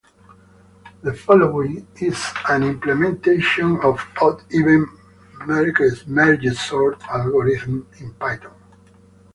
The 1.03 1.13
following 1.13 1.85
is 1.99 2.19
an 2.49 2.63
implementation 2.63 3.77
of 3.81 4.03
odd-even 4.19 4.87
mergesort 5.43 6.99
algorithm 7.03 7.87
in 7.99 8.11
Python. 8.15 8.55